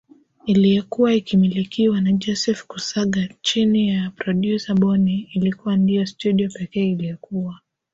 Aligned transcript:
iliyokuwa 0.45 1.13
ikimilikiwa 1.13 2.01
na 2.01 2.11
Joseph 2.11 2.65
Kusaga 2.67 3.29
chini 3.41 3.89
ya 3.89 4.09
prodyuza 4.15 4.73
Bonnie 4.75 5.27
ilikuwa 5.33 5.77
ndiyo 5.77 6.05
studio 6.05 6.49
pekee 6.53 6.91
iliyokuwa 6.91 7.59